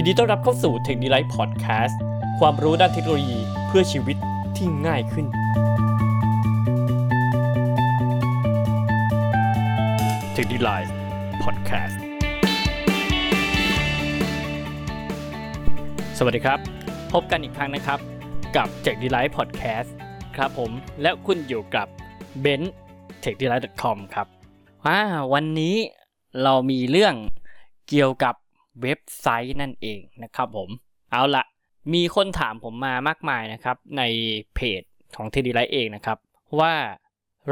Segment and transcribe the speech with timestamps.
[0.00, 1.94] ยินดีต้อนรับเข้าสู่ Tech d e l i g h t Podcast
[2.40, 4.16] ความรู้ด้านเทคโนโลยีเพื่อชีวิต
[4.56, 5.26] ที่ง่ายขึ้น
[10.34, 10.92] Tech d e l i g h t
[11.42, 11.96] Podcast
[16.18, 16.58] สวัสดีครับ
[17.12, 17.98] พบกันอีกครั้งนะครับ
[18.56, 19.90] กับ Tech d e l i g h t Podcast
[20.36, 20.70] ครับผม
[21.02, 21.86] และคุณอยู่กับ
[22.44, 22.62] b e n
[23.22, 24.26] t e c h d e l i g h t c o m ครับ
[24.84, 25.00] ว้า
[25.32, 25.76] วันนี้
[26.42, 27.14] เรามีเรื่อง
[27.90, 28.34] เกี่ยวกับ
[28.82, 30.68] เว็บไซต์นั่นเองนะครับผม
[31.12, 31.44] เอาละ
[31.94, 34.02] มีคนถามผมมามากมายนะครับ ใน
[34.54, 34.82] เพจ
[35.16, 36.18] ของทีดีไลท์เองนะครับ
[36.60, 36.74] ว่า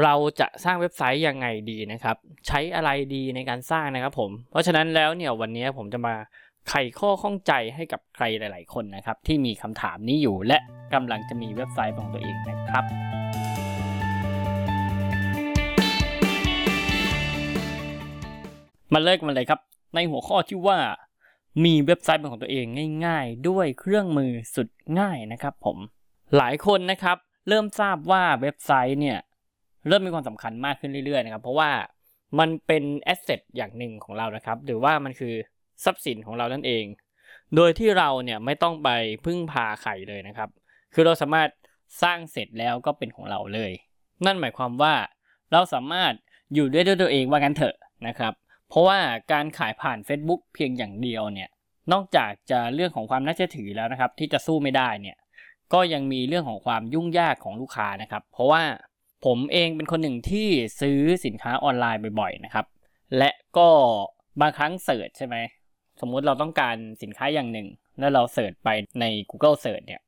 [0.03, 2.15] เราจะสร้างเว็บไซต์ยังไงดีนะครับ
[2.47, 6.15] ใช้อะไรดีในการสร้างนะครับผม เพราะฉะนั้นแล้วเนี่ยวันนี้ผมจะมา
[6.69, 10.57] ไขข้อข้องใจให้กับใครหลาย ๆ คนนะครับ ที่มีคำถามนี้อยู่และ
[10.93, 12.83] กำลังจะมีเว็บไซต์ของตัวเองนะครับ
[18.93, 19.59] มาเลิกมันเลยครับ
[19.95, 20.77] ในหัวข้อที่ว่า
[21.63, 22.65] มีเว็บไซต์เป็นของตัวเอง
[23.05, 24.67] ง่าย ๆ ด้วยเครื่องมือสุด
[24.99, 25.77] ง่ายนะครับผม
[26.37, 29.19] หลายคนนะครับเริ่มทราบว่าเว็บไซต์เนี่ย
[29.87, 31.71] เริ่มมีความสำคัญมากขึ้นเรื่อยๆนะครับเพราะว่า
[32.39, 35.33] มันเป็นแอสเซทอย่างหนึ่งของเรานะครับหรือว่ามันคือ
[35.83, 36.85] ทรัพย์สินของเรานั่นเอง
[37.55, 38.89] โดยที่เราเนี่ยไม่ต้องไป
[39.25, 40.49] พึ่งพาใครเลยนะครับ
[40.93, 41.49] คือเราสามารถ
[42.03, 43.71] สร้างเสร็จแล้วก็เป็นของเราเลย
[44.25, 44.93] นั่นหมายความว่า
[45.51, 46.13] เราสามารถ
[46.53, 47.75] อยู่ด้วยตัวเองว่างั้นเถอะ
[48.07, 48.33] นะครับ
[48.69, 48.99] เพราะว่า
[49.31, 51.49] การขายผ่าน Facebook เพียงอย่างเดียวเนี่ย
[51.93, 55.17] นอกจากจะเรื่องของความน่าเชื่อถือแล้วนะครับ ที่จะสู้ไม่ได้เนี่ย
[55.73, 58.63] ก็ยังมีเรื่องของความยุ่งยากของลูกค้านะครับ เพราะว่า
[59.25, 60.47] ผมเองเป็นคนหนึ่งที่
[60.81, 62.65] ซื้อสินค้าออนไลน์บ่อยๆนะครับ
[63.17, 63.69] และก็
[64.41, 65.35] บางครั้งเสิร์ชใช่ไหม
[66.01, 67.67] สมมุติเราต้องการสินค้าอย่างหนึ่ง
[67.99, 68.69] แล้วเราเสิร์ชไป
[68.99, 70.01] ใน Google Search เนี่ย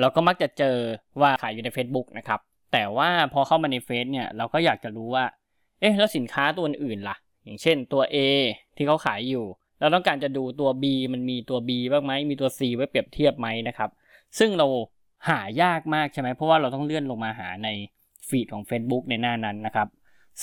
[0.00, 0.76] เราก็มักจะเจอ
[1.20, 2.40] ว่าขายอยู่ใน Facebook นะครับ
[2.72, 5.24] แต่ว่าพอเข้ามาในเฟซเนี่ยเราก็อยากจะรู้ว่า
[5.80, 7.16] เอ๊ะแล้วสินค้าตัวอื่นล่ะ
[7.48, 8.16] อย่างเช่นตัว A
[8.76, 9.44] ที่เขาขายอยู่
[9.80, 13.90] เราต้องการจะดูตัว B มันมีตัว B บ้างไหมมีตัว C ไว้เปรียบเทียบไหมนะครับ
[14.38, 14.66] ซึ่งเรา
[15.28, 17.68] หายากมากใช่ไหมเพราะว่าเราต้องเลื่อนลงมาหาใน
[18.28, 19.88] ฟีดของ Facebook ในหน้านั้นนะครับ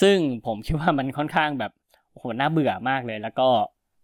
[0.01, 1.71] ซึ่งผมคิดว่ามันค่อนข้างแบบ
[2.11, 3.49] โอ้โหน่าเบื่อมากเลย แล้วก็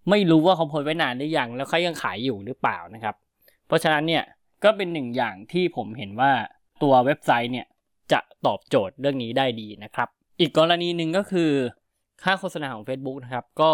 [0.10, 3.16] ไม่รู้ว่าเขาโพสไว้นานหรือยังแล้วเขายังขายอยู่หรือเปล่านะครับ
[3.68, 4.24] เพราะฉะนั้นเนี่ย
[4.64, 6.32] ก็เป็นหนึ่งอย่างที่ผมเห็นว่า
[6.84, 7.68] ตัวเว็บไซต์เนี่ย
[8.12, 10.08] จะตอบโจทย์เรื่องนี้ได้ดีนะครับ
[10.40, 11.52] อีกกรณีหนึ่งก็คือ
[12.24, 13.72] ค่าโฆษณาของ Facebook นะครับ ก็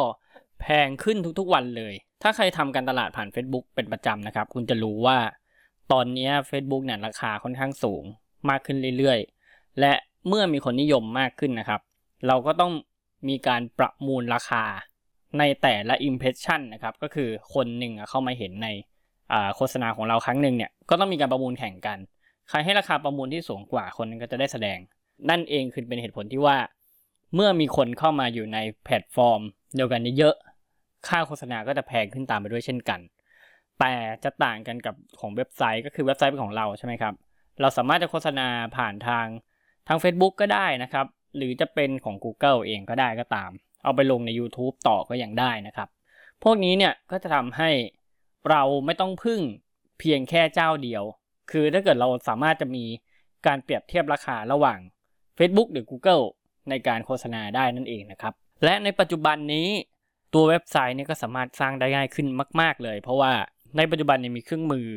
[0.61, 1.93] แพงขึ้นทุกๆวันเลย
[2.23, 5.17] ถ้าใครทำการตลาดผ่าน Facebook เป็นประจำนะครับ คุณจะรู้ว่า
[5.91, 8.03] ตอนนี้ Facebook เนี่ยราคาค่อนข้างสูง
[8.49, 9.93] มากขึ้นเรื่อยๆ และ
[10.27, 11.81] เมื่อมีคนนิยมมากขึ้นนะครับ
[12.27, 12.71] เราก็ต้อง
[13.29, 14.63] มีการประมูลราคา
[15.39, 18.67] ในแต่ละ impression นะครับ ก็คือคนหนึ่งเข้ามาเห็นใน
[19.55, 21.97] โฆษณาของเราครั้งหนึ่งเนี่ย ก็ต้องมีการประมูลแข่งกัน
[22.49, 24.79] ใครให้ราคาประมูลที่สูงกว่าคนนั้นก็จะได้แสดง
[25.29, 26.57] นั่นเองคือเป็นเหตุผลที่ว่า
[27.39, 29.41] เมื่อมีคนเข้ามาอยู่ในแพลตฟอร์ม
[29.75, 30.35] เดียวกันเยอะ
[31.07, 32.99] ค่าโฆษณาก็จะแพงขึ้นตามไปด้วยเช่นกัน
[33.79, 33.93] แต่
[34.23, 37.13] จะต่างกันกับของเว็บไซต์ก็คือเว็บไซต์เป็นของเราใช่ไหมครับ
[37.61, 38.47] เราสามารถจะโฆษณา
[38.77, 39.27] ผ่านทาง
[39.87, 41.05] ทาง Facebook ก็ได้นะครับ
[41.37, 43.51] หรือจะเป็นของ Google เองก็ได้ก็ตาม
[43.83, 45.87] เอาไปลงใน YouTube ต่อก็ยังได้นะครับ
[46.43, 47.69] พวกนี้เนี่ยก็จะทำให้
[48.49, 49.41] เราไม่ต้องพึ่ง
[49.99, 51.03] เพียงแค่เจ้าเดียว
[51.51, 52.85] คือถ้าเกิดเราสามารถจะมี
[53.47, 54.79] การเปรียบเทียบราคาระหว่าง
[55.37, 56.23] Facebook หรือ Google
[56.69, 58.33] ในการโฆษณาได้นั่นเองนะครับ
[58.63, 59.67] และในปัจจุบันนี้
[60.33, 62.28] ตัวเว็บไซต์นี่ก็สามารถสร้างได้ง่ายขึ้น
[62.61, 63.31] มาก ๆ เลย เพราะว่า
[63.78, 64.88] ในปัจจุบันเนี่ยมีเครื่องมือ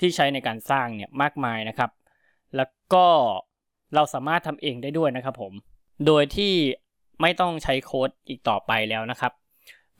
[0.00, 1.90] ที่ใช้ในการสร้างเนี่ยมากมายนะครับ
[2.56, 3.06] แล้วก็
[3.94, 5.52] เราสามารถทำเองได้ด้วยนะครับผม
[6.06, 6.54] โดยที่
[7.20, 9.32] ไม่ต้องใช้โค้ดอีกต่อไปแล้วนะครับ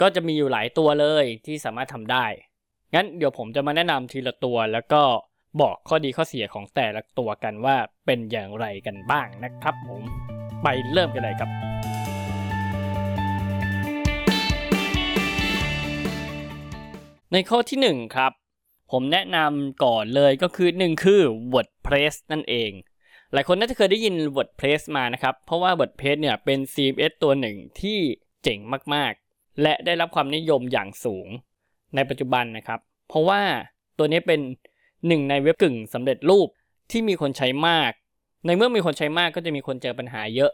[0.00, 2.26] ก็จะมีอยู่หลายตัวเลยที่สามารถทำได้
[2.94, 5.02] งั้นเดี๋ยวผมจะมาแนะนำทีละตัวแล้วก็
[5.60, 7.76] บอกข้อดีข้อเสียของแต่ละตัวกันว่า
[8.06, 11.50] เป็นอย่างไรกันบ้างนะครับผม ไปเริ่มกันเลยครับ
[17.32, 18.32] ในข้อที่ 1 ครับ
[18.90, 21.22] ผมแนะนำก่อนเลยก็คือ 1 คือ
[21.54, 22.70] WordPress นั่นเอง
[23.32, 27.98] หลายคนน่าจะเคยได้ยิน WordPress มานะครับ เพราะว่า WordPress เนี่ยเป็น CMS ตัวหนึ่งที่
[28.42, 28.58] เจ๋ง
[28.94, 31.28] มากๆ และได้รับความนิยมอย่างสูง
[31.94, 33.42] ในปัจจุบันนะครับ เพราะว่า
[33.98, 34.40] ตัวนี้เป็น
[35.06, 36.48] หนึ่งในเว็บกึ่งสำเร็จรูป
[36.90, 37.92] ที่มีคนใช้มาก
[38.46, 40.52] ในเมื่อมีคนใช้มากก็จะมีคนเจอปัญหาเยอะ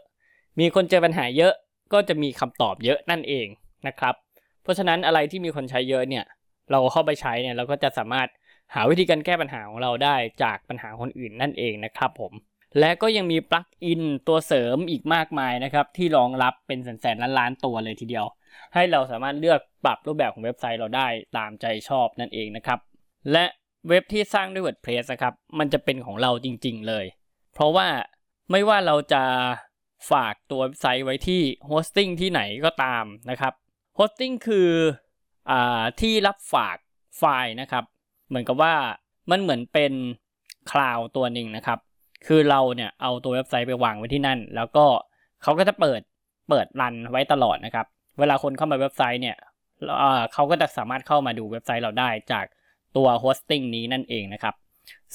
[0.59, 1.53] มีคนเจอปัญหาเยอะ
[1.93, 3.47] ก็จะมีคำตอบเยอะนั่นเอง
[3.87, 4.15] นะครับ
[4.63, 6.25] เพราะฉะนั้นอะไรที่มีคนใช้เยอะเนี่ย
[6.71, 8.27] เราเข้าไปใช้เนี่ยเราก็จะสามารถ
[8.73, 12.33] หาวิธีการแก้ปัญหาของเราได้จากปัญหาคนอื่นนั่นเองนะครับผม
[12.79, 18.25] และก็ยังมีปลั๊กอินตัวเสริมอีกมากมายนะครับ ที่รองรับเป็นแสนๆล้านๆตัวเลยทีเดียว
[18.73, 21.07] ให้เราสามารถเลือกปรับรูปแบบของเว็บไซต์เราได้
[21.37, 22.79] ตามใจชอบนั่นเองนะครับ
[23.31, 23.45] และ
[23.87, 27.05] เว็บที่สร้างด้วย WordPress นะครับ มันจะเป็นของเราจริง ๆ เลย
[27.57, 27.87] เพราะว่า
[28.51, 29.23] ไม่ว่าเราจะ
[30.11, 33.53] ฝากตัวเว็บไซต์ไว้ที่ hosting ที่ไหนก็ตามนะครับ
[33.95, 34.69] hosting คื
[35.49, 35.53] อ
[36.01, 36.77] ที่รับฝาก
[37.17, 37.83] ไฟล์นะครับ
[38.27, 38.73] เหมือนกับว่า
[39.31, 39.93] มันเหมือนเป็น
[40.71, 41.79] cloud ตัวหนึ่งนะครับ
[42.27, 44.85] คือเราเนี่ยเอาตัวเว็บไซต์ไปวางไว้ที่นั่น แล้วก็
[45.43, 46.01] เขาก็จะเปิด
[46.49, 47.85] เปิด run ไว้ตลอดนะครับ
[48.19, 49.37] เวลาคนเข้ามาเว็บไซต์เนี่ย
[49.99, 52.45] เอ่อเขาก็จะสามารถเข้ามาดูเว็บไซต์เราได้จาก
[52.95, 54.55] ตัว hosting นี้นั่นเองนะครับ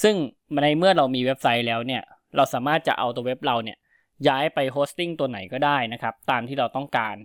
[0.03, 0.15] ซึ่ง
[0.63, 2.03] ในเมื่อเรามีเว็บไซต์แล้วเนี่ย
[2.37, 3.79] เราสามารถจะเอาตัวเว็บเราเนี่ย
[4.29, 7.17] ย้ายไป hosting ตัวไหนก็ได้นะครับตามที่เราต้องการ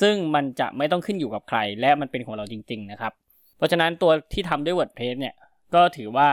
[0.00, 3.12] ซึ่งมันจะไม่ต้องขึ้นอยู่กับใคร และมันเป็นของเราจริง ๆ นะครับ
[3.56, 5.34] เพราะฉะนั้นตัวที่ทำด้วย WordPress เนี่ย
[5.74, 6.28] ก็ถือว่า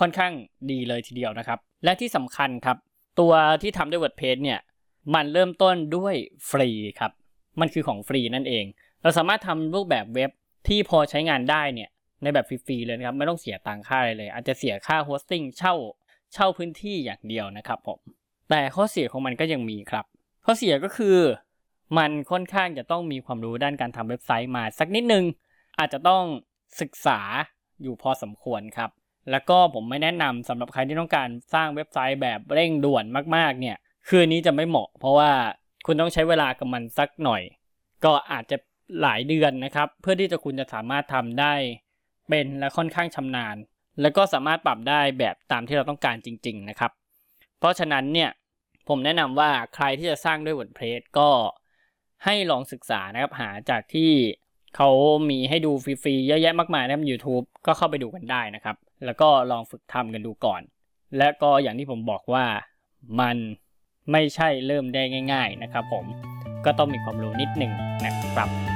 [0.00, 0.32] ค่อนข้าง
[0.70, 2.76] ดีเลยทีเดียวนะครับ และที่สำคัญครับ
[3.20, 3.32] ตัว
[3.62, 4.60] ที่ทำด้วย WordPress เนี่ย
[5.14, 6.14] มันเริ่มต้นด้วย
[6.50, 6.70] ฟรี
[7.00, 7.12] ครับ
[7.60, 8.64] มันคือของฟรีนั่นเอง
[9.02, 10.30] เราสามารถทำรูปแบบเว็บ
[10.68, 11.88] ที่พอใช้งานได้เนี่ย
[12.22, 15.74] ในแบบฟรีๆเลยนะครับ ไม่ต้องเสียตังค์ค่าอะไรเลย อาจจะเสียค่า hosting เช่า
[16.34, 17.98] เช่าพื้นที่อย่างเดียวนะครับผม
[18.50, 20.04] แต่ข้อเสียของมันก็ยังมีครับ
[20.44, 21.18] ข้อเสียก็คือ
[21.98, 25.24] มันค่อนข้างจะต้องมีความรู้ด้านการทำเว็บไซต์มาสักนิดนึง
[25.78, 26.24] อาจจะต้อง
[26.80, 27.20] ศึกษา
[27.82, 28.90] อยู่พอสมควรครับ
[29.30, 33.04] แล้วก็ผมไม่แนะนำสำหรับใครที่ต้องการสร้างเว็บไซต์แบบเร่งด่วน
[33.36, 33.76] มากๆเนี่ย
[34.08, 35.30] คืออันนี้จะไม่เหมาะ เพราะว่า
[35.86, 37.42] คุณต้องใช้เวลากับมันสักหน่อย
[38.04, 38.56] ก็อาจจะ
[39.02, 41.54] หลายเดือนนะครับ เพื่อที่จะคุณจะสามารถทำได้
[42.28, 43.56] เป็นและค่อนข้างชำนาญ
[44.00, 46.90] แล้วก็สามารถปรับได้แบบตามที่เราต้องการจริง ๆ นะครับ
[47.58, 48.30] เพราะฉะนั้นเนี่ย
[48.88, 51.30] ผมแนะนำว่าใครที่จะสร้างด้วย WordPress ก็
[52.24, 54.10] ให้ลองศึกษานะครับหาจากที่
[54.76, 54.90] เขา
[55.30, 60.62] มีให้ดูฟรีๆเยอะแยะมากมายนะครับ YouTube ก็เข้าไปดูกันได้นะครับ แล้วก็ลองฝึกทำกันดูก่อน
[61.18, 62.44] และก็อย่างที่ผมบอกว่า
[63.20, 63.36] มัน
[64.12, 65.02] ไม่ใช่เริ่มได้
[65.32, 66.04] ง่าย ๆนะครับ ผม
[66.64, 67.72] ก็ต้องมีความรู้นิดหนึ่ง
[68.06, 68.69] นะครับ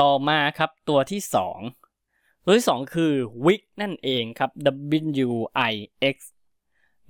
[0.00, 1.20] ต่อมาครับตัวที่
[1.82, 3.12] 2 ตัวที่ 2 คือ
[3.46, 4.50] Wix นั่นเองครับ
[5.26, 5.30] W
[5.70, 5.74] I
[6.14, 6.16] X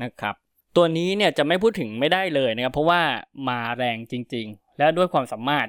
[0.03, 0.35] นะครับ
[0.77, 3.03] ตัวนี้เนี่ยจะไม่พูดถึงไม่ได้เลยนะครับ เพราะว่า
[3.49, 5.69] มาแรงจริง ๆ และด้วยความสามารถ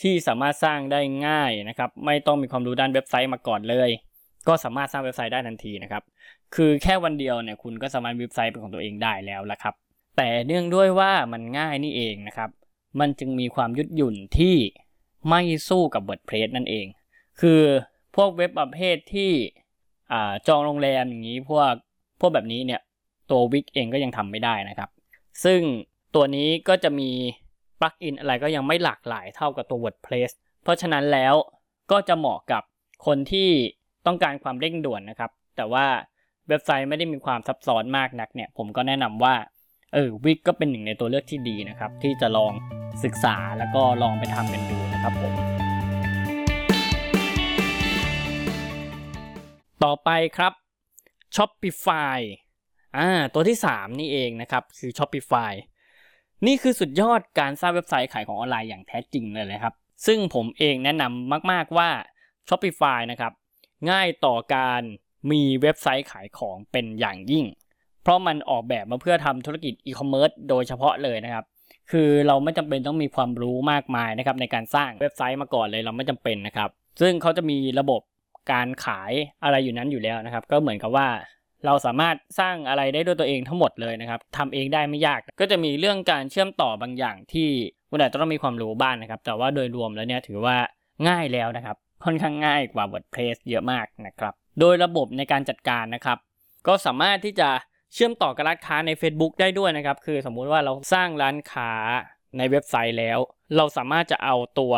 [0.00, 3.90] ที่สามารถสร้างได้ง่ายนะครับ ไม่ต้องมีความรู้ด้านเว็บไซต์มาก่อนเลย
[4.48, 6.02] ก็สามารถสร้างเว็บไซต์ได้ทันทีนะครับ
[6.54, 9.74] คือแค่วันเดียวเนี่ยคุณก็สามารถเว็บไซต์เป็นของตัวเองได้แล้วละครับ
[10.16, 12.50] แต่เนื่องด้วยว่ามันง่ายนี่เองนะครับ
[13.00, 14.56] มันจึงมีความยืดหยุ่นที่
[15.28, 16.86] ไม่สู้กับ WordPress นั่นเอง
[17.40, 17.60] คือ
[18.16, 19.30] พวกเว็บประเภทที่
[20.48, 21.72] จองโรงแรมอย่างนี้พวก
[22.20, 22.80] พวกแบบนี้เนี่ย
[23.30, 24.90] ตัว Wix เองก็ยังทำไม่ได้นะครับ
[25.44, 25.60] ซึ่ง
[26.14, 27.10] ตัวนี้ก็จะมี
[27.80, 30.30] ปลั๊กอินอะไรก็ยังไม่หลากหลายเท่ากับตัว WordPress
[30.62, 31.34] เพราะฉะนั้นแล้ว
[31.90, 32.62] ก็จะเหมาะกับ
[33.06, 33.48] คนที่
[34.06, 35.86] ต้องการความเร่งด่วนนะครับ แต่ว่า
[36.48, 39.34] เว็บไซต์ไม่ได้มีความซับซ้อนมากนักเนี่ย ผมก็แนะนำว่า
[39.94, 42.52] เออวิกก็เป็นหนึ่งในตัวเลือกที่ดีนะครับ ที่จะลอง
[43.04, 45.34] ศึกษาแล้วก็ลองไปทำกันดู ครับผม
[49.84, 50.52] ต่อไปครับ
[51.36, 52.18] Shopify
[52.98, 55.52] อ่าตัวที่ 3 นี่เองนะครับคือ Shopify
[56.46, 59.74] นี่คือสุดยอดการสร้างเว็บไซต์ขายของออนไลน์อย่างแท้จริงเลยนะครับ
[60.06, 61.88] ซึ่งผมเองแนะนำมาก ๆว่า
[62.48, 63.32] Shopify นะครับ
[63.90, 64.82] ง่ายต่อการ
[65.30, 67.44] มีเว็บไซต์ขายของเป็นอย่างยิ่ง
[68.02, 71.44] เพราะมันออกแบบมาเพื่อทำธุรกิจอีคอมเมิร์ซโดยเฉพาะเลยนะครับ
[71.92, 78.00] คือเราไม่จำเป็นต้องมีความรู้มากมายนะครับในการสร้างเว็บไซต์มาก่อนเลยเราไม่จำเป็นนะครับ ซึ่งเขาจะมีระบบ
[78.52, 79.12] การขาย
[79.44, 81.08] อะไรอยู่นั้นอยู่แล้วนะครับ ก็เหมือนกับว่า
[81.66, 87.48] เราสามารถสร้างอะไรได้ด้วยตัวเองทั้งหมดเลยนะครับทำเองได้ไม่ยาก ก็จะมีเรื่องการเชื่อมต่อบางอย่างที่
[87.90, 90.56] คุณอาจจะต้องมีความรู้บ้างนนะครับ แต่ว่าโดยรวมแล้วเนี่ยถือว่า
[91.08, 96.18] ง่ายแล้วนะครับ ค่อนข้างง่ายกว่า WordPress เยอะมากนะครับ โดยระบบในการจัดการนะครับ
[96.66, 97.48] ก็สามารถที่จะ
[97.94, 101.70] เชื่อมต่อกับร้านค้าใน Facebook ได้ด้วยนะครับ คือสมมุติว่าเราสร้างร้านค้า
[102.38, 103.18] ในเว็บไซต์แล้ว
[103.56, 104.74] เราสามารถจะเอาตัว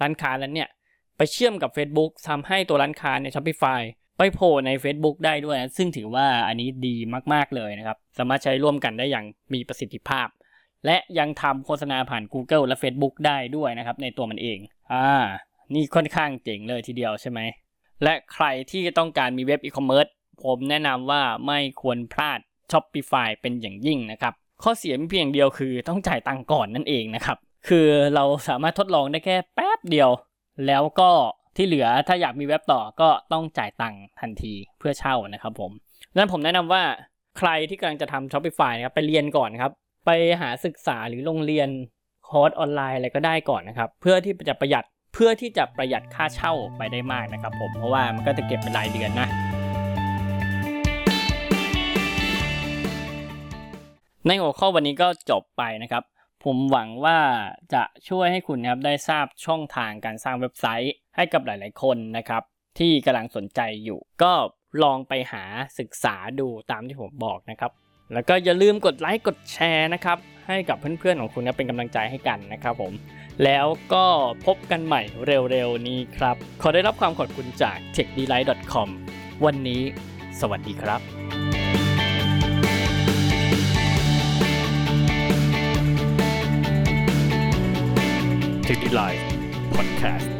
[0.00, 0.68] ร้านค้านั้นเนี่ย
[1.16, 3.80] ไปเชื่อมกับ Facebook ทำให้ตัวร้านค้าใน Shopify
[4.18, 6.96] ไปโผล่ใน Facebook ได้ด้วย ซึ่งถือว่าอันนี้ดี
[7.32, 9.24] มาก ๆ เลยนะครับ สามารถใช้ร่วมกันได้อย่าง
[9.54, 10.28] มีประสิทธิภาพ
[10.86, 14.58] และยังทำโฆษณาผ่าน Google และ Facebook ได้ด้วยนะครับ ในตัวมันเอง
[14.92, 15.08] อ่า
[15.74, 17.40] นี่ค่อนข้างเจ๋งเลยทีเดียวใช่ไหม
[18.02, 20.06] และใครที่ต้องการมีเว็บอีคอมเมิร์ซ
[20.44, 22.38] ผมแนะนำว่าไม่ควรพลาด
[22.70, 27.36] Shopify เป็นอย่างยิ่งนะครับ ข้อเสียมีเพียงเดียวคือต้องจ่ายตังก่อนนั่นเองนะครับ
[27.68, 30.10] คือเราสามารถทดลองได้แค่แป๊บเดียว
[30.66, 31.10] แล้วก็
[31.56, 35.70] ที่เหลือถ้าอยากมีเว็บต่อก็ต้องจ่ายตังทันทีเพื่อเช่านะครับผม
[36.10, 36.82] ดังนั้นผมแนะนำว่า
[37.38, 39.72] ใครที่กำลังจะทำ Shopify นะครับไปเรียนก่อนครับ
[40.06, 41.68] ไปหาศึกษาหรือโรงเรียน
[42.28, 49.28] คอร์สออนไลน์อะไรก็ได้ก่อนนะครับ เพื่อที่จะประหยัดเพื่อที่จะประหยัดค่าเช่าไปได้มากนะครับผมเพราะว่ามันก็จะเก็บเป็นรายเดือนนะ
[54.28, 56.04] ในหัวข้อวันนี้ก็จบไปนะครับ
[56.44, 57.18] ผมหวังว่า
[57.74, 62.42] จะช่วยให้คุณนะครับได้ทราบช่องทางการสร้างเว็บไซต์ให้กับหลาย ๆ คนนะครับ
[62.78, 64.32] ที่กำลังสนใจอยู่ ก็
[64.82, 65.44] ลองไปหา
[65.78, 67.70] ศึกษาดูตามที่ผมบอกนะครับ
[68.12, 72.92] แล้วก็อย่าลืมกดไลค์กดแชร์นะครับ ให้กับเพื่อน ๆ ของคุณนะเป็นกำลังใจให้กันนะครับผม
[73.44, 74.04] แล้วก็
[74.46, 78.88] พบกันใหม่เร็ว ๆ นี้ครับ ขอได้รับความขอบคุณจาก techdelight.com
[79.44, 79.82] วันนี้
[80.40, 81.35] สวัสดีครับ
[88.66, 89.20] Tech Delight
[89.70, 90.35] Podcast